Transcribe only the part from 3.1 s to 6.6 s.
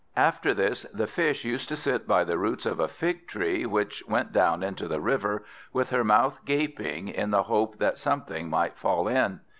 tree which went down into the river, with her mouth